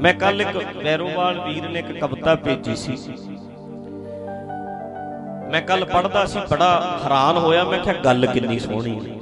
[0.00, 2.96] ਮੈਂ ਕੱਲ ਇੱਕ ਵੈਰੋਵਾਲ ਵੀਰ ਨੇ ਇੱਕ ਕਵਿਤਾ ਭੇਜੀ ਸੀ।
[5.52, 9.18] ਮੈਂ ਕੱਲ ਪੜ੍ਹਦਾ ਸੀ, ਬੜਾ ਹੈਰਾਨ ਹੋਇਆ, ਮੈਂ ਕਿਹਾ ਗੱਲ ਕਿੰਨੀ ਸੋਹਣੀ ਹੈ।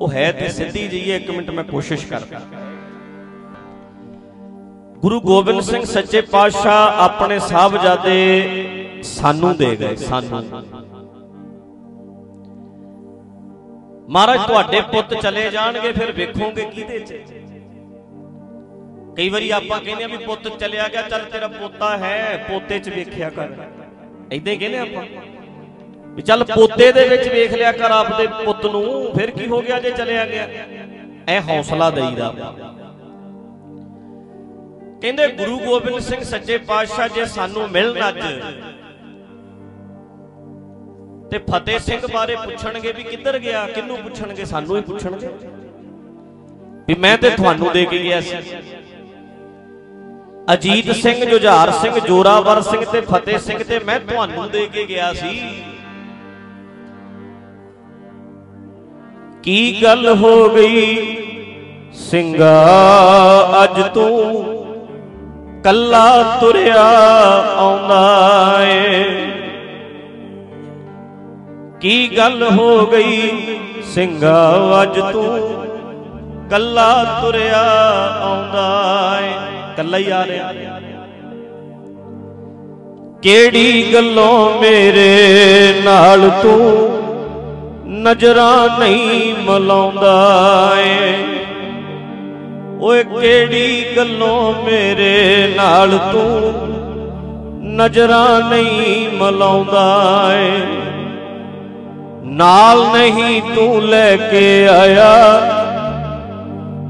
[0.00, 2.40] ਉਹ ਹੈ ਤੇ ਸਿੱਧੀ ਜਿਹੀ ਹੈ, ਇੱਕ ਮਿੰਟ ਮੈਂ ਕੋਸ਼ਿਸ਼ ਕਰਦਾ
[4.98, 10.42] ਗੁਰੂ ਗੋਬਿੰਦ ਸਿੰਘ ਸੱਚੇ ਪਾਤਸ਼ਾਹ ਆਪਣੇ ਸਾਹਿਬਜ਼ਾਦੇ ਸਾਨੂੰ ਦੇ ਗਏ, ਸਾਨੂੰ।
[14.10, 17.14] ਮਹਾਰਾਜ, ਤੁਹਾਡੇ ਪੁੱਤ ਚਲੇ ਜਾਣਗੇ, ਫਿਰ ਵੇਖੋਗੇ ਕਿਹਦੇ ਚ।
[19.16, 22.88] ਕਈ ਵਾਰੀ ਆਪਾਂ ਕਹਿੰਦੇ ਆ ਵੀ ਪੁੱਤ ਚਲਿਆ ਗਿਆ ਚੱਲ ਤੇਰਾ ਪੋਤਾ ਹੈ ਪੋਤੇ ਚ
[22.88, 23.48] ਵੇਖਿਆ ਕਰ।
[24.32, 25.02] ਇਦਾਂ ਹੀ ਕਹਿੰਦੇ ਆਪਾਂ।
[26.14, 28.82] ਵੀ ਚੱਲ ਪੋਤੇ ਦੇ ਵਿੱਚ ਵੇਖ ਲਿਆ ਕਰ ਆਪਦੇ ਪੁੱਤ ਨੂੰ
[29.16, 30.46] ਫਿਰ ਕੀ ਹੋ ਗਿਆ ਜੇ ਚਲਿਆ ਗਿਆ?
[31.28, 32.32] ਐ ਹੌਸਲਾ ਦੇਈਦਾ
[35.02, 38.20] ਕਹਿੰਦੇ ਗੁਰੂ ਗੋਬਿੰਦ ਸਿੰਘ ਸੱਚੇ ਪਾਤਸ਼ਾਹ ਜੇ ਸਾਨੂੰ ਮਿਲਣ ਅੱਜ
[41.30, 45.28] ਤੇ ਫਤਿਹ ਸਿੰਘ ਬਾਰੇ ਪੁੱਛਣਗੇ ਵੀ ਕਿੱਧਰ ਗਿਆ ਕਿੰਨੂੰ ਪੁੱਛਣਗੇ ਸਾਨੂੰ ਹੀ ਪੁੱਛਣਗੇ।
[46.88, 48.36] ਵੀ ਮੈਂ ਤੇ ਤੁਹਾਨੂੰ ਦੇ ਕੇ ਗਿਆ ਸੀ।
[50.52, 55.12] ਅਜੀਤ ਸਿੰਘ ਜੁਝਾਰ ਸਿੰਘ ਜੋਰਾਵਰ ਸਿੰਘ ਤੇ ਫਤਿਹ ਸਿੰਘ ਤੇ ਮੈਂ ਤੁਹਾਨੂੰ ਦੇ ਕੇ ਗਿਆ
[55.12, 55.40] ਸੀ।
[59.42, 61.16] ਕੀ ਗੱਲ ਹੋ ਗਈ?
[61.92, 62.68] ਸਿੰਘਾ
[63.64, 64.44] ਅੱਜ ਤੂੰ
[65.64, 66.84] ਕੱਲਾ ਤੁਰਿਆ
[67.56, 69.04] ਆਉਂਦਾ ਏ।
[71.80, 73.30] ਕੀ ਗੱਲ ਹੋ ਗਈ?
[73.94, 75.40] ਸਿੰਘਾ ਅੱਜ ਤੂੰ
[76.50, 77.62] ਕੱਲਾ ਤੁਰਿਆ
[78.22, 80.52] ਆਉਂਦਾ ਏ। ਕੱਲਾ ਹੀ ਆ ਰਿਹਾ।
[83.22, 86.88] ਕਿਹੜੀ ਗੱਲੋਂ ਮੇਰੇ ਨਾਲ ਤੂੰ
[87.88, 91.14] ਨਜ਼ਰਾਂ ਨਹੀਂ ਮਲਾਉਂਦਾ ਏ?
[92.80, 96.54] ਓਏ ਕਿਹੜੀ ਗੱਲੋਂ ਮੇਰੇ ਨਾਲ ਤੂੰ
[97.62, 100.60] ਨਜ਼ਰਾਂ ਨਹੀਂ ਮਲਾਉਂਦਾ ਏ?
[102.24, 105.12] ਨਾਲ ਨਹੀਂ ਤੂੰ ਲੈ ਕੇ ਆਇਆ।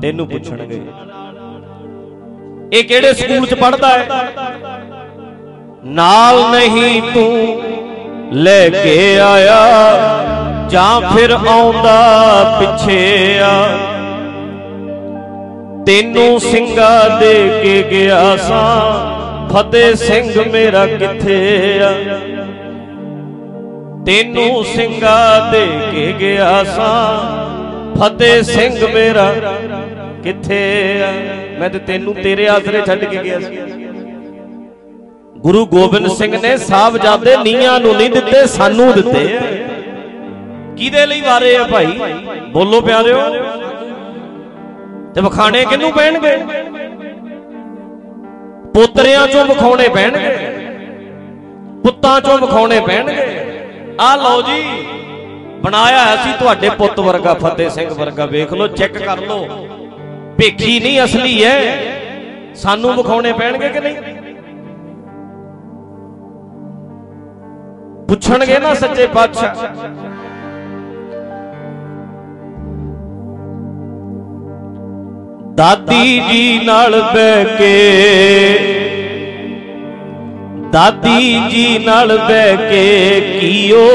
[0.02, 0.82] ਤੈਨੂੰ ਪੁੱਛਣਗੇ।
[2.76, 4.08] ਇਹ ਕਿਹੜੇ ਸਕੂਲ ਚ ਪੜਦਾ ਹੈ?
[5.84, 7.62] ਨਾਲ ਨਹੀਂ ਤੂੰ
[8.32, 9.60] ਲੈ ਕੇ ਆਇਆ,
[10.70, 11.96] ਜਾਂ ਫਿਰ ਆਉਂਦਾ
[12.60, 13.68] ਪਿੱਛੇ ਆ।
[15.86, 18.92] ਤੈਨੂੰ ਸਿੰਘਾ ਦੇ ਕੇ ਗਿਆ ਸਾਂ,
[19.48, 21.90] ਫਤਿਹ ਸਿੰਘ ਮੇਰਾ ਕਿੱਥੇ ਆ?
[24.06, 27.20] ਤੈਨੂੰ ਸਿੰਘਾ ਦੇ ਕੇ ਗਿਆ ਸਾਂ,
[27.98, 29.32] ਫਤਿਹ ਸਿੰਘ ਮੇਰਾ
[30.24, 31.12] ਕਿੱਥੇ ਆ?
[31.58, 33.56] ਮੈਂ ਤੇ ਤੈਨੂੰ ਤੇਰੇ ਆਸਰੇ ਛੱਡ ਕੇ ਗਿਆ ਸੀ।
[35.38, 39.40] ਗੁਰੂ ਗੋਬਿੰਦ ਸਿੰਘ ਨੇ ਸਾਹਿਬਜ਼ਾਦੇ ਨੀਆਂ ਨੂੰ ਨਹੀਂ ਦਿੱਤੇ, ਸਾਨੂੰ ਦਿੱਤੇ। ਆ
[40.76, 41.86] ਕਿਹਦੇ ਲਈ ਵਾਰੇ ਆ ਭਾਈ?
[42.48, 43.20] ਬੋਲੋ ਪਿਆਰਿਓ।
[45.14, 46.36] ਤੇ ਵਿਖਾਣੇ ਕਿਹਨੂੰ ਪੈਣਗੇ?
[48.74, 50.36] ਪੋਤਰਿਆਂ ਚੋਂ ਵਿਖਾਉਣੇ ਪੈਣਗੇ।
[51.82, 53.26] ਪੁੱਤਾਂ ਚੋਂ ਵਿਖਾਉਣੇ ਪੈਣਗੇ।
[54.00, 54.86] ਆ ਲਓ ਜੀ,
[55.62, 59.68] ਬਣਾਇਆ ਅਸੀਂ ਤੁਹਾਡੇ ਪੁੱਤ ਵਰਗਾ, ਫਤਿਹ ਸਿੰਘ ਵਰਗਾ। ਵੇਖ ਲਓ, ਚੈੱਕ ਕਰ ਲਓ।
[60.38, 61.60] ਭੇਖੀ ਨਹੀਂ ਅਸਲੀ ਹੈ।
[62.54, 63.96] ਸਾਨੂੰ ਵਿਖਾਉਣੇ ਪੈਣਗੇ ਕਿ ਨਹੀਂ?
[68.08, 69.54] ਪੁੱਛਣਗੇ ਨਾ ਸੱਚੇ ਪਾਤਸ਼ਾਹ।
[75.56, 77.76] ਦਾਦੀ ਜੀ ਨਾਲ ਬਹਿ ਕੇ,
[80.72, 83.86] ਦਾਦੀ ਜੀ ਨਾਲ ਬਹਿ ਕੇ ਕੀਓ,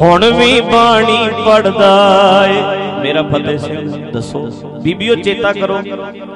[0.00, 4.40] ਹੁਣ ਵੀ ਬਾਣੀ ਪੜਦਾ ਏ। ਮੇਰਾ ਫਤਿਹ ਸਿੰਘ ਦੱਸੋ।
[4.82, 5.78] ਬੀਬੀਓ ਚੇਤਾ ਕਰੋ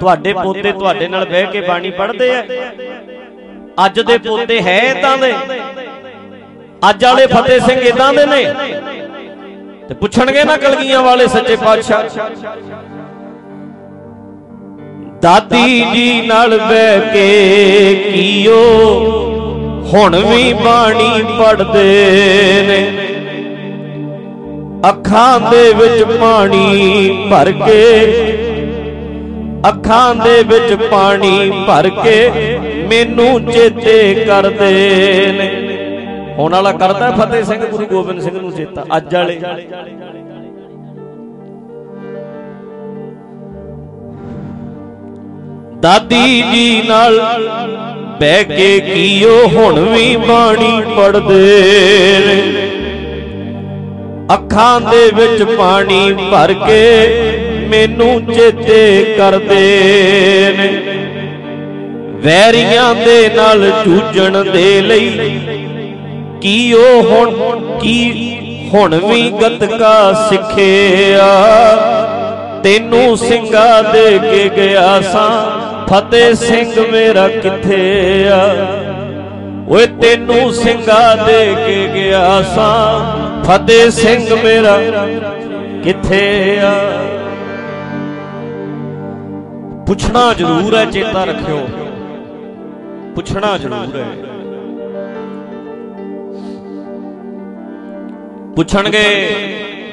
[0.01, 2.45] ਤੁਹਾਡੇ ਪੋਤੇ ਤੁਹਾਡੇ ਨਾਲ ਬਹਿ ਕੇ ਬਾਣੀ ਪੜ੍ਹਦੇ ਆ।
[3.87, 5.33] ਅੱਜ ਦੇ ਪੋਤੇ ਹੈ ਇਦਾਂ ਦੇ।
[6.91, 8.45] ਅੱਜ ਵਾਲੇ ਫਤਿਹ ਸਿੰਘ ਇਦਾਂ ਦੇ ਨੇ।
[9.89, 12.03] ਤੇ ਪੁੱਛਣਗੇ ਨਾ ਕਲਗੀਆਂ ਵਾਲੇ ਸੱਚੇ ਪਾਤਸ਼ਾਹ।
[15.23, 18.61] ਦਾਦੀ ਜੀ ਨਾਲ ਬਹਿ ਕੇ ਕੀਓ।
[19.93, 21.85] ਹੁਣ ਵੀ ਬਾਣੀ ਪੜਦੇ
[22.69, 23.12] ਨੇ।
[24.89, 27.83] ਅੱਖਾਂ ਦੇ ਵਿੱਚ ਪਾਣੀ ਭਰ ਕੇ,
[29.69, 32.17] ਅੱਖਾਂ ਦੇ ਵਿੱਚ ਪਾਣੀ ਭਰ ਕੇ
[32.91, 34.73] ਮੈਨੂੰ ਚੇਤੇ ਕਰਦੇ
[35.33, 35.49] ਨੇ।
[36.39, 39.41] ਹੁਣ ਵਾਲਾ ਕਰਦਾ ਫਤਿਹ ਸਿੰਘ ਗੁਰੂ ਗੋਬਿੰਦ ਸਿੰਘ ਨੂੰ ਚੇਤਾ, ਅੱਜ ਵਾਲੇ।
[45.83, 47.21] ਦਾਦੀ ਜੀ ਨਾਲ
[48.21, 51.39] ਬਹਿ ਕੇ ਕੀਓ, ਹੁਣ ਵੀ ਬਾਣੀ ਪੜਦੇ
[52.27, 52.62] ਨੇ।
[54.35, 56.83] ਅੱਖਾਂ ਦੇ ਵਿੱਚ ਪਾਣੀ ਭਰ ਕੇ
[57.69, 60.69] ਮੈਨੂੰ ਚੇਤੇ ਕਰਦੇ ਨੇ।
[62.25, 65.39] ਵੈਰੀਆਂ ਦੇ ਨਾਲ ਜੂਝਣ ਦੇ ਲਈ
[66.43, 68.39] ਕੀ ਉਹ ਹੁਣ, ਕੀ
[68.75, 71.27] ਹੁਣ ਵੀ ਗਤਕਾ ਸਿੱਖਿਆ?
[72.65, 75.31] ਤੈਨੂੰ ਸਿੰਘਾ ਦੇ ਕੇ ਗਿਆ ਸਾਂ,
[75.87, 78.67] ਫਤਿਹ ਸਿੰਘ ਮੇਰਾ ਕਿੱਥੇ ਆ?
[79.69, 84.79] ਓਏ ਤੈਨੂੰ ਸਿੰਘਾ ਦੇ ਕੇ ਗਿਆ ਸਾਂ ਫਤਿਹ ਸਿੰਘ ਮੇਰਾ
[85.85, 86.73] ਕਿੱਥੇ ਆ?
[89.87, 91.69] ਪੁੱਛਣਾ ਜ਼ਰੂਰ ਹੈ, ਚੇਤਾ ਰੱਖਿਓ।
[93.15, 94.07] ਪੁੱਛਣਾ ਜ਼ਰੂਰ ਹੈ।
[98.57, 99.35] ਪੁੱਛਣਗੇ,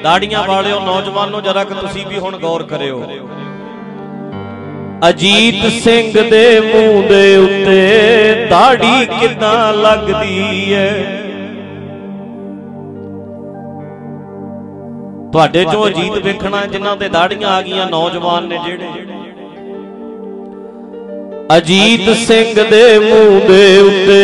[0.02, 3.08] ਦਾੜੀਆਂ ਵਾਲਿਓ, ਨੌਜਵਾਨੋ, ਜਰਾ ਕਿ ਤੁਸੀਂ ਵੀ ਹੁਣ ਗੌਰ ਕਰਿਓ।
[5.08, 11.19] ਅਜੀਤ ਸਿੰਘ ਦੇ ਮੂੰਹ ਦੇ ਉੱਤੇ ਦਾੜੀ ਕਿੱਦਾਂ ਲੱਗਦੀ ਐ
[15.32, 18.88] ਤੁਹਾਡੇ ਚੋਂ ਅਜੀਤ ਵੇਖਣਾ ਜਿਨ੍ਹਾਂ ਤੇ ਦਾੜੀਆਂ ਆ ਗਈਆਂ ਨੌਜਵਾਨ ਨੇ ਜਿਹੜੇ।
[21.56, 24.20] ਅਜੀਤ ਸਿੰਘ ਦੇ ਮੂੰਹ ਦੇ ਉੱਤੇ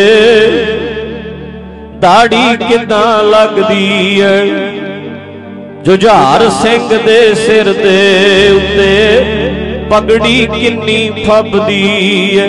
[2.01, 4.47] ਦਾੜੀ ਕਿੱਦਾਂ ਲੱਗਦੀ ਐ?
[5.85, 9.25] ਜੁਝਾਰ ਸਿੰਘ ਦੇ ਸਿਰ ਦੇ ਉੱਤੇ
[9.91, 12.47] ਪਗੜੀ ਕਿੰਨੀ ਫੱਬਦੀ ਐ?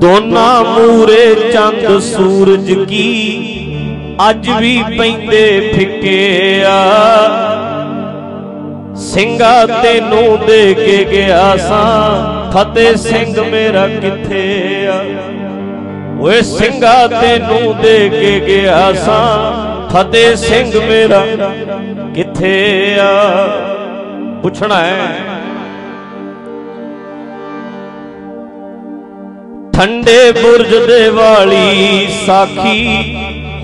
[0.00, 3.47] ਦੋਨਾਂ ਮੂਰੇ ਚੰਦ ਸੂਰਜ ਕੀ
[4.30, 6.84] ਅੱਜ ਵੀ ਪੈਂਦੇ ਫਿੱਕੇ ਆ।
[8.96, 15.04] ਸਿੰਘਾ ਤੈਨੂੰ ਦੇ ਕੇ ਗਿਆ ਸਾਂ। ਫਤਿਹ ਸਿੰਘ ਮੇਰਾ ਕਿੱਥੇ ਆ?
[16.20, 19.52] ਓਏ ਸਿੰਘਾ ਤੈਨੂੰ ਦੇ ਕੇ ਗਿਆ ਸਾਂ।
[19.88, 21.26] ਫਤਿਹ ਸਿੰਘ ਮੇਰਾ
[22.14, 23.46] ਕਿੱਥੇ ਆ?
[24.42, 25.16] ਪੁੱਛਣਾ ਹੈ।
[29.72, 32.98] ਠੰਡੇ ਬੁਰਜ ਦੇ ਵਾਲੀ ਸਾਖੀ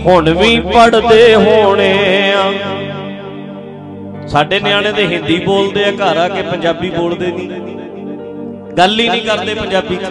[0.06, 1.92] ਹੁਣ ਵੀ ਪੜਦੇ ਹੋਣੇ
[2.32, 2.52] ਆ।
[4.28, 7.48] ਸਾਡੇ ਨਿਆਣੇ ਤੇ ਹਿੰਦੀ ਬੋਲਦੇ ਆ ਘਰ ਆ ਕੇ ਪੰਜਾਬੀ ਬੋਲਦੇ ਨਹੀਂ।
[8.78, 10.10] ਗੱਲ ਹੀ ਨਹੀਂ ਕਰਦੇ ਪੰਜਾਬੀ ਚ।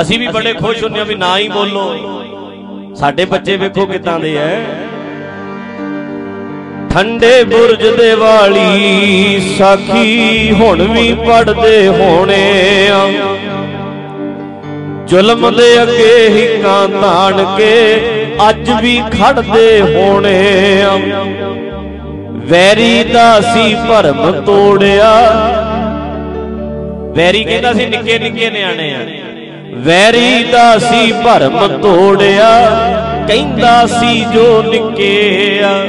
[0.00, 4.36] ਅਸੀਂ ਵੀ ਬੜੇ ਖੁਸ਼ ਹੁੰਦੇ ਆ ਵੀ ਨਾ ਹੀ ਬੋਲੋ। ਸਾਡੇ ਬੱਚੇ ਵੇਖੋ ਕਿਦਾਂ ਦੇ
[4.36, 4.50] ਐ
[6.90, 13.04] ਠੰਡੇ ਬੁਰਜ ਦੇ ਵਾਲੀ ਸਾਖੀ ਹੁਣ ਵੀ ਪੜਦੇ ਹੋਣੇ ਆ।
[15.06, 17.70] ਜ਼ੁਲਮ ਦੇ ਅੱਗੇ ਹੀ ਕਾਂ ਤਾਣ ਕੇ
[18.50, 20.98] ਅੱਜ ਵੀ ਖੜਦੇ ਹੋਣੇ ਆ।
[22.34, 25.22] ਵੈਰੀ ਦਾ ਸੀ ਭਰਮ ਤੋੜਿਆ।
[27.16, 28.98] ਵੈਰੀ ਕਹਿੰਦਾ ਸੀ ਨਿੱਕੇ ਨਿੱਕੇ ਨਿਆਣੇ ਆ।
[29.74, 32.50] ਵੈਰੀ ਦਾ ਸੀ ਭਰਮ ਤੋੜਿਆ।
[33.28, 35.88] ਕਹਿੰਦਾ ਸੀ ਜੋ ਨਿੱਕੇ ਆ।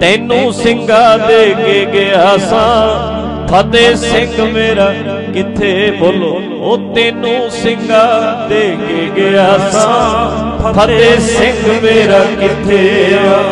[0.00, 3.14] ਤੈਨੂੰ ਸਿੰਘਾ ਦੇ ਕੇ ਗਿਆ ਸਾਂ।
[3.46, 4.94] ਫਤਿਹ ਸਿੰਘ ਮੇਰਾ
[5.34, 6.53] ਕਿੱਥੇ ਬੋਲੋ ਉਹ
[6.94, 13.42] ਤੈਨੂੰ ਸਿੰਘਾ ਦੇ ਕੇ ਗਿਆ ਸਾਂ। ਫਤਿਹ ਸਿੰਘ ਮੇਰਾ ਕਿੱਥੇ ਆ?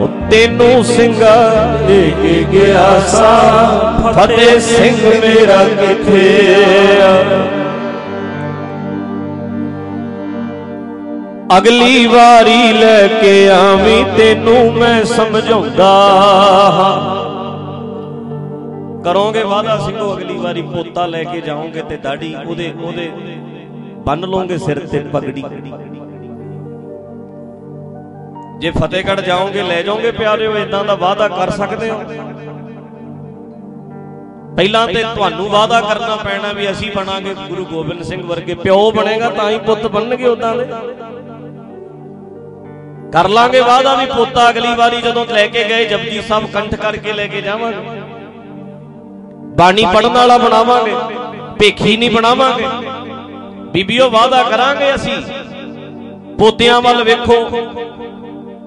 [0.00, 6.46] ਉਹ ਤੈਨੂੰ ਸਿੰਘਾ ਦੇ ਕੇ ਗਿਆ ਸਾਂ। ਫਤਿਹ ਸਿੰਘ ਮੇਰਾ ਕਿੱਥੇ
[7.02, 7.14] ਆ?
[11.58, 15.92] ਅਗਲੀ ਵਾਰੀ ਲੈ ਕੇ ਆਵੀਂ, ਤੈਨੂੰ ਮੈਂ ਸਮਝਾਉਂਦਾ
[16.72, 17.25] ਹਾਂ।
[19.06, 23.10] ਕਰੋਗੇ ਵਾਦਾ ਸਿੰਘੋ ਅਗਲੀ ਵਾਰੀ ਪੋਤਾ ਲੈ ਕੇ ਜਾਓਗੇ ਤੇ ਦਾੜੀ ਉਹਦੇ ਉਹਦੇ
[24.06, 25.42] ਬੰਨ ਲਓਗੇ ਸਿਰ ਤੇ ਪਗੜੀ।
[28.58, 31.98] ਜੇ ਫਤਿਹਗੜ੍ਹ ਜਾਓਗੇ, ਲੈ ਜਾਓਗੇ ਪਿਆਰਿਓ ਇਦਾਂ ਦਾ ਵਾਦਾ ਕਰ ਸਕਦੇ ਹੋ?
[34.56, 39.30] ਪਹਿਲਾਂ ਤੇ ਤੁਹਾਨੂੰ ਵਾਦਾ ਕਰਨਾ ਪੈਣਾ ਵੀ ਅਸੀਂ ਬਣਾਂਗੇ, ਗੁਰੂ ਗੋਬਿੰਦ ਸਿੰਘ ਵਰਗੇ ਪਿਓ ਬਣੇਗਾ,
[39.30, 40.66] ਤਾਂ ਹੀ ਪੁੱਤ ਬਣਨਗੇ ਉਦਾਂ ਦੇ।
[43.12, 47.12] ਕਰ ਲਾਂਗੇ ਵਾਦਾ ਵੀ ਪੋਤਾ ਅਗਲੀ ਵਾਰੀ ਜਦੋਂ ਲੈ ਕੇ ਗਏ, ਜਪਜੀ ਸਾਹਿਬ ਕੰਠ ਕਰਕੇ
[47.12, 48.05] ਲੈ ਕੇ ਜਾਵਾਂਗੇ।
[49.56, 50.94] ਬਾਣੀ ਪੜਨ ਵਾਲਾ ਬਣਾਵਾਂਗੇ,
[51.58, 52.66] ਭੇਖੀ ਨਹੀਂ ਬਣਾਵਾਂਗੇ।
[53.72, 55.16] ਬੀਬੀਓ ਵਾਦਾ ਕਰਾਂਗੇ ਅਸੀਂ।
[56.38, 57.42] ਪੋਤਿਆਂ ਵੱਲ ਵੇਖੋ,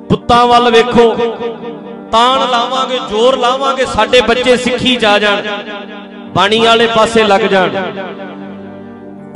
[0.09, 1.13] ਪੁੱਤਾਂ ਵੱਲ ਵੇਖੋ।
[2.12, 5.41] ਤਾਣ ਲਾਵਾਂਗੇ, ਜ਼ੋਰ ਲਾਵਾਂਗੇ, ਸਾਡੇ ਬੱਚੇ ਸਿੱਖੀ ਜਾ ਜਾਣ।
[6.36, 7.69] ਬਾਣੀ ਵਾਲੇ ਪਾਸੇ ਲੱਗ ਜਾਣ।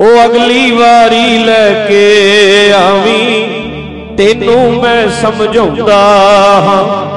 [0.00, 5.98] ਉਹ ਅਗਲੀ ਵਾਰੀ ਲੈ ਕੇ ਆਵੀਂ, ਤੈਨੂੰ ਮੈਂ ਸਮਝਾਉਂਦਾ
[6.60, 7.13] ਹਾਂ।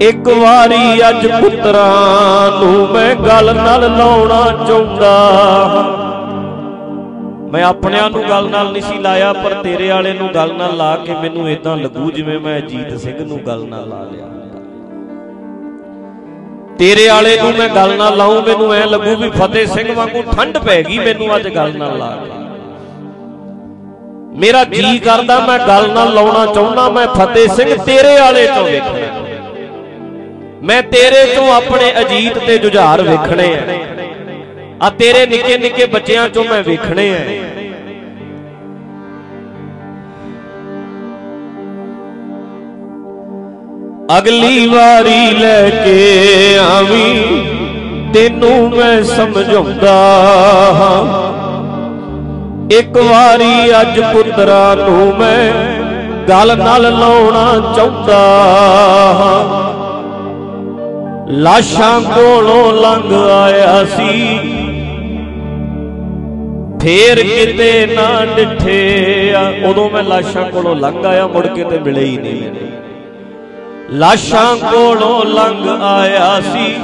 [0.00, 5.10] ਇੱਕ ਵਾਰੀ ਅੱਜ ਪੁੱਤਰਾਂ ਨੂੰ ਮੈਂ ਗੱਲ ਨਾਲ ਲਾਉਣਾ ਚਾਹੁੰਦਾ।
[7.52, 10.94] ਮੈਂ ਆਪਣਿਆਂ ਨੂੰ ਗੱਲ ਨਾਲ ਨਹੀਂ ਸੀ ਲਾਇਆ, ਪਰ ਤੇਰੇ ਵਾਲੇ ਨੂੰ ਗੱਲ ਨਾਲ ਲਾ
[10.96, 14.28] ਕੇ ਮੈਨੂੰ ਇਦਾਂ ਲੱਗੂ ਜਿਵੇਂ ਮੈਂ ਅਜੀਤ ਸਿੰਘ ਨੂੰ ਗੱਲ ਨਾਲ ਲਾ ਲਿਆ
[16.78, 20.58] ਤੇਰੇ ਵਾਲੇ ਨੂੰ ਮੈਂ ਗੱਲ ਨਾਲ ਲਾਉਂ ਮੈਨੂੰ ਐ ਲੱਗੂ ਵੀ ਫਤਿਹ ਸਿੰਘ ਵਾਂਗੂ ਠੰਡ
[20.58, 22.38] ਪੈ ਗਈ ਮੈਨੂੰ ਅੱਜ ਗੱਲ ਨਾਲ ਲਾ ਕੇ।
[24.40, 29.29] ਮੇਰਾ ਜੀ ਕਰਦਾ, ਮੈਂ ਗੱਲ ਨਾਲ ਲਾਉਣਾ ਚਾਹੁੰਦਾ, ਮੈਂ ਫਤਿਹ ਸਿੰਘ ਤੇਰੇ ਵਾਲੇ ਚੋਂ ਵੇਖਣਾ।
[30.62, 33.60] ਮੈਂ ਤੇਰੇ ਚੋਂ ਆਪਣੇ ਅਜੀਤ ਤੇ ਜੁਝਾਰ ਵੇਖਣੇ ਆ।
[34.82, 37.16] ਆ ਤੇਰੇ ਨਿੱਕੇ ਨਿੱਕੇ ਬੱਚਿਆਂ ਚੋਂ ਮੈਂ ਵੇਖਣੇ ਆ।
[44.18, 47.44] ਅਗਲੀ ਵਾਰੀ ਲੈ ਕੇ ਆਵੀਂ,
[48.14, 49.94] ਤੈਨੂੰ ਮੈਂ ਸਮਝਾਉਂਦਾ
[50.74, 51.06] ਹਾਂ।
[52.78, 55.52] ਇੱਕ ਵਾਰੀ ਅੱਜ ਪੁੱਤਰਾ ਨੂੰ ਮੈਂ
[56.28, 58.18] ਗੱਲ ਨਾਲ ਲਾਉਣਾ ਚਾਹੁੰਦਾ
[59.18, 59.69] ਹਾਂ।
[61.30, 64.38] ਲਾਸ਼ਾਂ ਕੋਲੋਂ ਲੰਘ ਆਇਆ ਸੀ
[66.80, 72.04] ਫੇਰ ਕਿਤੇ ਨਾ ਡਿਠੇ ਆ। ਉਦੋਂ ਮੈਂ ਲਾਸ਼ਾਂ ਕੋਲੋਂ ਲੰਘ ਆਇਆ, ਮੁੜ ਕੇ ਤੇ ਮਿਲੇ
[72.04, 72.42] ਹੀ ਨਹੀਂ
[73.90, 76.74] ਲਾਸ਼ਾਂ ਕੋਲੋਂ ਲੰਘ ਆਇਆ ਸੀ।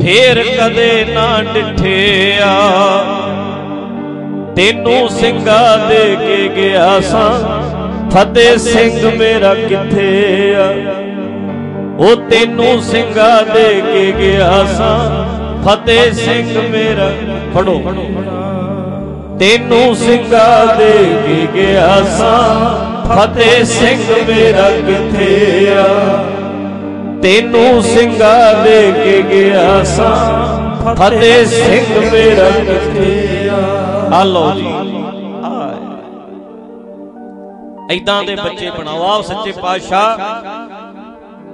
[0.00, 2.54] ਫੇਰ ਕਦੇ ਨਾ ਡਿਠਿਆ
[4.56, 7.30] ਤੈਨੂੰ ਸਿੰਘਾ ਦੇ ਕੇ ਗਿਆ ਸਾਂ।
[8.10, 10.72] ਫਤਿਹ ਸਿੰਘ ਮੇਰਾ ਕਿੱਥੇ ਆ?
[11.98, 15.28] ਉਹ ਤੈਨੂੰ ਸਿੰਘਾ ਦੇ ਕੇ ਗਿਆ ਸਾਂ।
[15.64, 17.10] ਫਤਿਹ ਸਿੰਘ ਮੇਰਾ,
[17.54, 17.78] ਫੜੋ।
[19.40, 22.44] ਤੈਨੂੰ ਸਿੰਘਾ ਦੇ ਕੇ ਗਿਆ ਸਾਂ।
[23.08, 25.84] ਫਤਿਹ ਸਿੰਘ ਮੇਰਾ ਕਿੱਥੇ ਆ?
[27.22, 34.16] ਤੈਨੂੰ ਸਿੰਘਾ ਦੇ ਕੇ ਗਿਆ ਸਾਂ। ਫਤਿਹ ਸਿੰਘ ਮੇਰਾ ਕਿੱਥੇ ਆ?
[34.16, 34.74] ਆ ਲਓ ਜੀ।
[37.96, 40.77] ਐਦਾਂ ਦੇ ਬੱਚੇ ਬਣਾਓ। ਆਓ ਸੱਚੇ ਪਾਤਸ਼ਾਹ।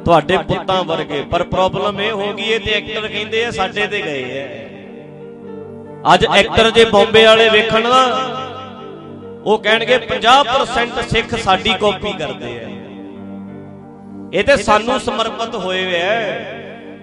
[0.05, 4.01] ਤੁਹਾਡੇ ਪੁੱਤਾਂ ਵਰਗੇ ਪਰ ਪ੍ਰੋਬਲਮ ਇਹ ਹੋ ਗਈ ਇਹ ਤੇ ਐਕਟਰ ਕਹਿੰਦੇ ਆ ਸਾਡੇ ਤੇ
[4.03, 8.03] ਗਏ ਆ। ਅੱਜ ਐਕਟਰ ਜੇ ਬੰਬੇ ਵਾਲੇ ਵੇਖਣ ਨਾ
[9.45, 12.69] ਉਹ ਕਹਿਣਗੇ 50% ਸਿੱਖ ਸਾਡੀ ਕਾਪੀ ਕਰਦੇ ਆ।
[14.33, 16.15] ਇਹ ਤੇ ਸਾਨੂੰ ਸਮਰਪਿਤ ਹੋਏ ਐ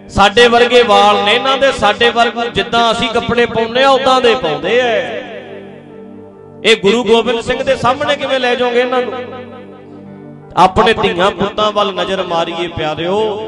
[0.10, 4.34] ਸਾਡੇ ਵਰਗੇ ਵਾਲ ਨੇ ਇਹਨਾਂ ਦੇ ਸਾਡੇ ਵਰਗ ਜਿੱਦਾਂ ਅਸੀਂ ਕੱਪੜੇ ਪਾਉਂਦੇ ਆ ਉਦਾਂ ਦੇ
[4.36, 4.96] ਪਾਉਂਦੇ ਐ
[6.64, 9.14] ਇਹ ਗੁਰੂ ਗੋਬਿੰਦ ਸਿੰਘ ਦੇ ਸਾਹਮਣੇ ਕਿਵੇਂ ਲੈ ਜਾਓਗੇ ਇਹਨਾਂ ਨੂੰ?
[10.56, 13.40] ਆਪਣੇ ਧੀਆਂ ਪੁੱਤਾਂ ਵੱਲ ਨਜ਼ਰ ਮਾਰੀਏ ਪਿਆਰਿਓ।